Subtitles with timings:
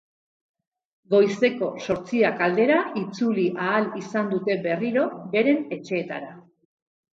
[1.13, 6.35] Goizeko zortziak aldera itzuli ahal izan dute berriro beren etxeetara.